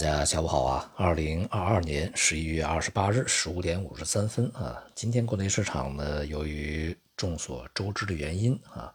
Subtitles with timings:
[0.00, 0.90] 大家下午好啊！
[0.96, 8.90] 二零二二年十一月二十八日十五点五十三分啊，今天国内市场呢，由于众所周知的原因啊，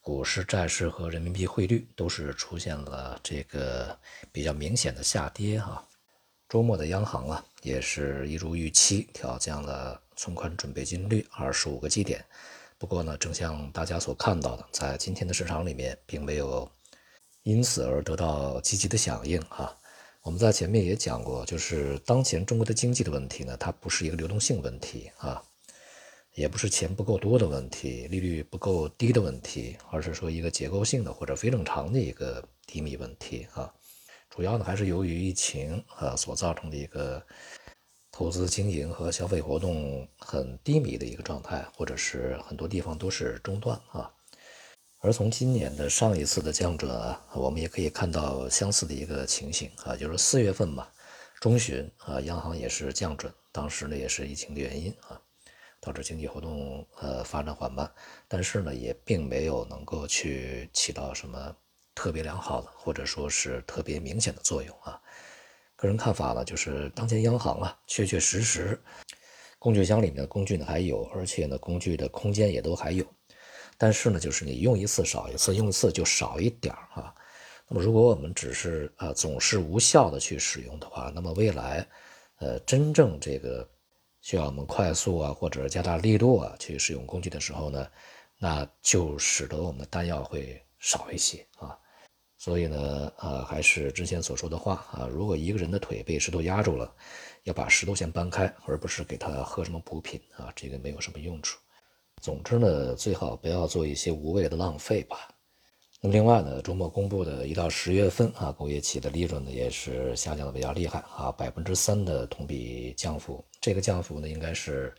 [0.00, 3.94] 股市、债市和人民币汇率都是出现了这个
[4.32, 5.86] 比较明显的下跌哈。
[6.48, 12.24] 周末的央行啊，也是一如预期调降了存款准备金率二十五个基点。
[12.78, 16.66] 不过呢，正像大家所看到的，在今天的市场里面，并没有
[17.42, 19.76] 因此而得到积极的响应哈。
[20.22, 25.42] 我们在前面也讲过，就是当前中国的经济的问题呢，它不是一个流动性问题啊，
[26.34, 33.72] 也不是钱不够多的问题，利率不够低的问题，而是说一个结构性的或者非正常的一个低迷问题啊。
[34.28, 37.20] 主要呢还是由于疫情啊所造成的一个
[38.12, 44.12] 投资经营和消费活动很低迷的一个状态，或者是很多地方都是中断啊。
[45.02, 50.92] 而从今年的上一次的降准啊，我们也可以看到相似的一个情形啊，就是四月份吧，
[51.40, 55.18] 中旬啊，央行也是降准，当时呢也是疫情的原因啊，
[55.80, 57.90] 导致经济活动呃发展缓慢，
[58.28, 61.56] 但是呢也并没有能够去起到什么
[61.94, 65.00] 特别良好的或者说是特别明显的作用啊。
[65.76, 68.78] 个人看法呢，就是当前央行啊，确确实实
[69.58, 73.02] 工具箱里面的工具呢还有，而且呢工具的空间也都还有。
[73.82, 77.14] 但是呢，就是你用一次少一次，用一次就少一点儿哈。
[77.66, 81.86] 那么如果我们只是啊总是无效的去使用的话，那么未来，
[82.40, 83.66] 呃，真正这个
[84.20, 87.88] 需要我们快速啊或者加大力度啊去使用工具的时候呢，
[88.36, 91.74] 那就使得我们的弹药会少一些啊。
[92.36, 96.94] 所以呢，啊，还是之前所说的话啊，如果一个人的腿被石头压住了，
[97.44, 101.58] 要把石头先搬开，而不是给他喝什么补品啊，这个没有什么用处。
[102.20, 105.28] 总之呢，最好不要做一些无谓的浪费吧。
[106.02, 113.44] 那么另外呢，周末公布的一到十月份啊，工业企业的利润呢也是下降的比较厉害啊，百分之三的同比降幅。
[113.60, 114.94] 这个降幅呢，应该是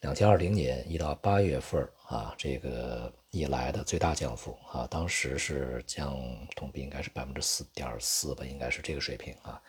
[0.00, 4.86] 两千二零年一到八月份啊这个以来的最大降幅啊。
[4.88, 6.16] 当时是降
[6.54, 9.60] 同比应该是百分之四点四吧，应该是这个水平啊。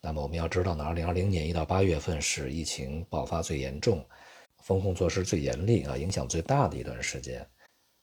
[0.00, 4.04] 那么我们要知道呢，二零二零年一到八月份是疫情爆发最严重。
[4.62, 7.46] 风控措施最严厉啊，影响最大的一段时间。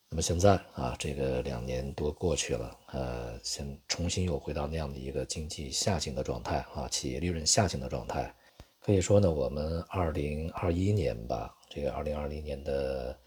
[0.10, 8.34] 那么现在啊，这个两年多过去了，呃，现重新又回到那样的一个经济下行的状态啊，企业利润下行的状态。
[8.80, 13.20] 可以说呢，我们二零二一年吧，这个二零二零年的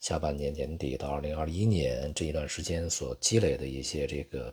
[0.00, 4.52] 下半年年底到二零二一年这一段时间所积累的一些这个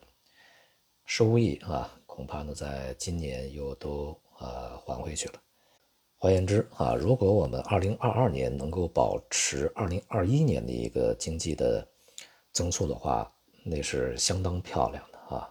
[1.06, 5.34] 收益啊，恐怕呢，在今年又都呃还回去了。
[6.24, 11.84] 换言之啊，如果我们二零二二年能够保持二零二一年的一个经济的
[12.54, 13.28] 增速的话，
[13.64, 15.50] 那是相当漂亮的啊。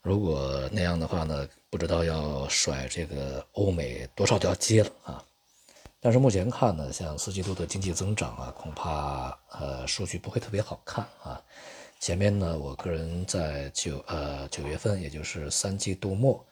[0.00, 5.22] 如果那样的话呢，不知道要甩这个欧美多少条街了啊。
[6.00, 11.38] 但是目前看呢，像四季度的经济增长啊，恐怕呃数据不会特别好看啊。
[11.98, 16.42] 前面呢，我个人在九呃九月份，也就是三季度末。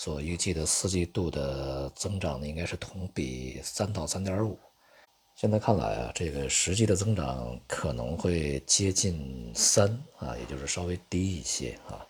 [0.00, 4.58] 所预计的四季度的增长呢，应该是同比三到三点五。
[5.36, 12.00] 现在看来啊，这个实际的增长可能会接近三啊，也就是稍微低一些啊。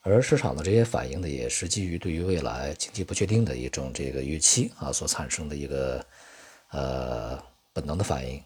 [0.00, 6.02] 而市场的这些反应呢，也是基于对于未来经济不确定的一种这个预期啊所产生的一个
[6.70, 7.38] 呃
[7.74, 8.42] 本能的反应。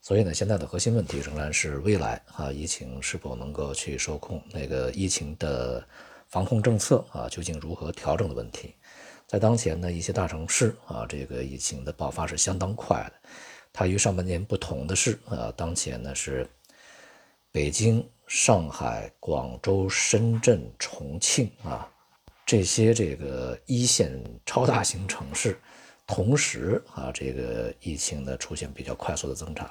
[0.00, 4.42] 所以呢，现在的核心问题仍然是未来啊，疫情是否能够去受控？
[4.50, 5.86] 那个疫情的。
[6.32, 8.74] 防控政策啊，究竟如何调整的问题，
[9.26, 13.28] 在当前呢，一些大城市啊，这个疫情的爆发是相当快的。
[13.70, 16.48] 它与上半年不同的是啊，当前呢是
[17.50, 21.86] 北京、上海、广州、深圳、重庆啊
[22.46, 24.10] 这些这个一线
[24.46, 25.60] 超大型城市，
[26.06, 29.70] 同时啊，这个疫情呢出现比较快速的增长。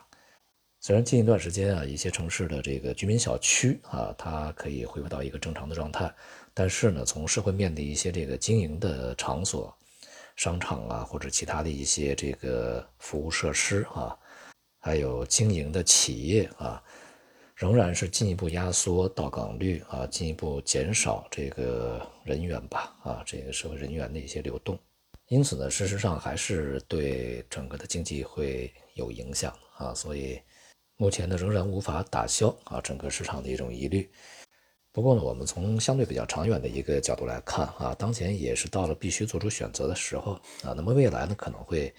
[0.83, 6.11] 虽然近一段时间啊，一些城市的这个居民小区啊，它可以恢复到一个正常的状态，
[6.55, 9.71] 但是呢，从社会面的一些这个经营的场所、
[10.35, 14.17] 商场啊，或者其他的一些这个服务设施啊，
[14.79, 16.81] 还有经营的企业啊，
[17.53, 24.79] 仍然是进一步压缩到岗率啊，进一步减少这个人员吧啊，这个社会人员的一些流动，
[25.27, 30.41] 因此呢，事实上还是对整个的经济会有影响啊，所以。
[31.01, 34.07] 目前呢，仍然无法打消啊整个市场的一种疑虑。
[34.91, 40.75] 不过呢，我们从相对比较长远的一个角度来看啊，当前也是到了必须做出选择的时候啊。
[40.77, 41.91] 那么未来呢，可能会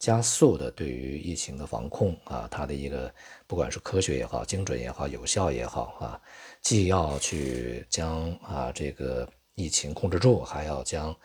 [0.00, 3.14] 加速的对于疫情的防控啊，它的一个
[3.46, 6.20] 不管是科学也好、精准也好、有效也好啊，
[6.60, 9.24] 既要去将啊这个
[9.54, 11.16] 疫情控制住，还要将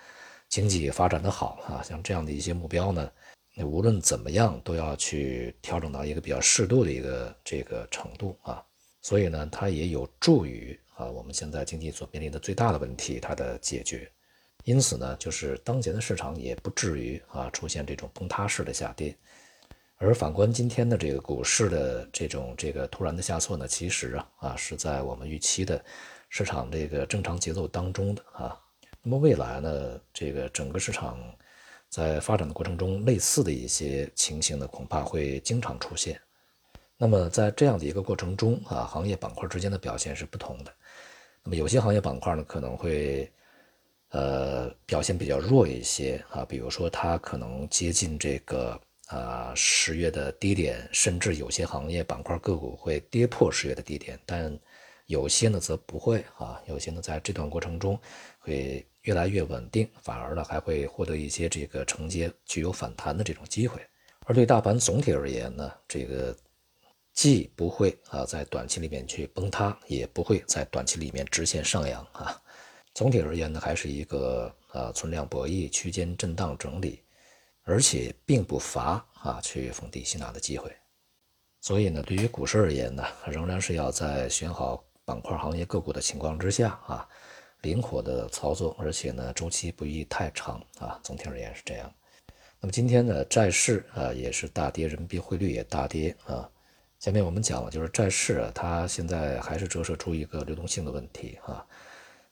[0.49, 3.11] 经济发展的好啊，像这样的一些目标呢，
[3.55, 8.63] 你无论怎么样都要去调整到一个比较适度的一个这个程度啊，
[9.01, 14.09] 所以呢，它也有助于啊我们现在经济所面临的最大的问题它的解决。
[14.63, 19.15] 因此呢，就是当前的市场也不至于啊出现这种崩塌式的下跌，
[19.97, 25.83] 而反观今天的这个股市的这种这个突然的下挫呢，其实啊啊是在我们预期的
[26.29, 28.57] 市场这个正常节奏当中的啊。
[29.03, 31.19] 那么未来呢，这个整个市场
[31.93, 36.19] 在发展的过程中，类似的一些情形呢，恐怕会经常出现。
[36.97, 40.73] 那么在这样的一个过程中啊，行业板块之间的表现是不同的。
[41.43, 43.31] 那么有些行业板块呢，可能会。
[44.15, 54.55] 呃，表现比较弱一些啊，比如说它可能接近这个啊十月的低点，甚至有些行业板块个股会跌破十月的低点，但
[55.13, 57.99] 有些呢则不会啊，有些呢在这段过程中
[58.39, 63.79] 会越来越稳定，反而呢还会获得一些这个承接具有反弹的这种机会。
[64.25, 66.35] 而对大盘总体而言呢，这个
[67.13, 72.41] 既不会啊在短期里面去崩塌，也不会在短期里面直线上扬啊。
[72.95, 77.03] 总体而言呢，还是一个呃存量博弈区间震荡整理，
[77.63, 80.71] 而且并不乏啊去逢低吸纳的机会。
[81.59, 87.07] 所以呢，对于股市而言呢，仍然是要在选好板块、行业、个股的情况之下啊，
[87.61, 90.99] 灵活的操作，而且呢周期不宜太长啊。
[91.03, 91.93] 总体而言是这样。
[92.59, 96.49] 那么今天呢，债市啊也是大跌，人民币汇率也大跌啊。
[96.99, 101.65] 前面我们讲了，就是债市啊，它现在还是折射出一个流动性的问题啊。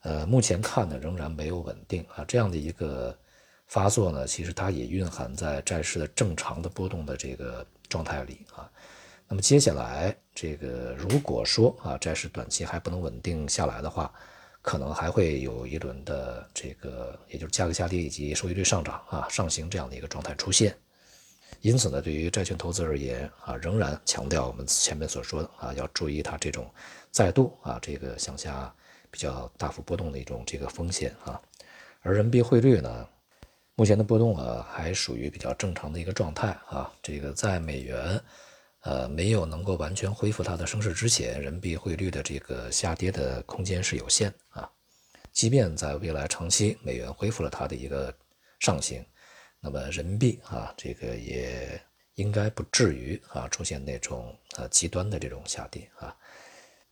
[0.03, 3.13] 呃，目前看呢，仍然没有稳定啊，这样的一个
[3.67, 8.71] 发作呢，其实它也蕴含在债市的正常的波动的这个状态里啊。
[9.31, 14.13] 那么接下来这个如果说啊，债市短期还不能稳定下来的话，
[14.61, 20.75] 可能还会有一轮的这个，也就是价格下跌以及收益率上涨啊，上行这样的一个状态出现。
[21.61, 26.69] 因此呢，对于债券投资而言啊，仍然强调我们前面所说的啊，要注意它这种
[27.09, 28.73] 再度啊这个向下。
[29.09, 31.41] 比较大幅波动的一种这个风险啊，
[32.01, 33.07] 而人民币汇率呢，
[33.75, 36.91] 目前的波动啊还属于比较正常的一个状态啊。
[37.01, 38.21] 这个在美元
[38.81, 44.69] 呃没有能够完全恢复它的升势之前，人民币汇率的这个下跌的空间是有限啊。
[45.31, 48.13] 即便在未来长期美元恢复了它的一个
[48.59, 49.05] 上行，
[49.59, 51.81] 那么人民币啊这个也
[52.15, 56.15] 应该不至于啊出现那种呃极端的这种下跌啊。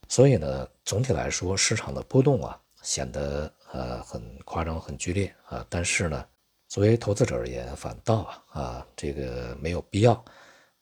[0.07, 5.63] 所以呢，总体来说，市场的波动啊，显得呃很夸张、很剧烈啊。
[5.69, 6.25] 但是呢，
[6.67, 10.23] 作为投资者而言，反倒啊啊，这个没有必要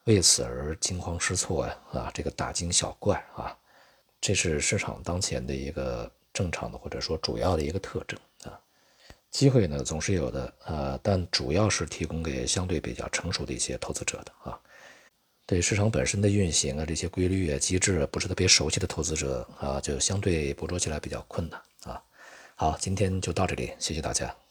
[0.07, 3.53] 为此而惊慌失措呀啊，这个大惊小怪啊，
[4.21, 8.57] 这是市场当前的一个正常的或者说主要的一个特征啊。
[9.29, 14.57] 机会呢总是有的啊，但主要是提供给相对比较成熟的一些投资者的啊。
[15.45, 22.01] 对市场本身的运行啊，这些规律啊、机制不是特别熟悉的投资者啊，就相对捕捉起来比较困难啊。
[22.55, 24.33] 好，今天就到这里，谢谢大家。